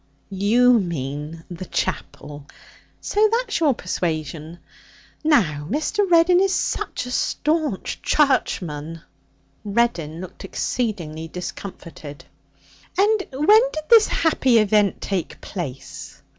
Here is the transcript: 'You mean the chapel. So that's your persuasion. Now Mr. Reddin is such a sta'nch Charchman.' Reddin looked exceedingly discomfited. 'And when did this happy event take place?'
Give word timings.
'You 0.31 0.79
mean 0.79 1.43
the 1.47 1.65
chapel. 1.67 2.47
So 3.01 3.29
that's 3.31 3.59
your 3.59 3.75
persuasion. 3.75 4.57
Now 5.23 5.67
Mr. 5.69 6.09
Reddin 6.09 6.39
is 6.39 6.55
such 6.55 7.05
a 7.05 7.09
sta'nch 7.11 8.01
Charchman.' 8.01 9.03
Reddin 9.63 10.19
looked 10.19 10.43
exceedingly 10.43 11.27
discomfited. 11.27 12.25
'And 12.97 13.27
when 13.31 13.61
did 13.71 13.83
this 13.91 14.07
happy 14.07 14.57
event 14.57 15.01
take 15.01 15.39
place?' 15.39 16.23